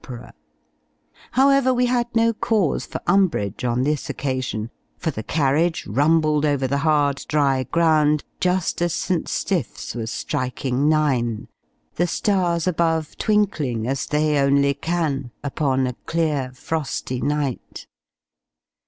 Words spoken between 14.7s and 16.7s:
can, upon a clear,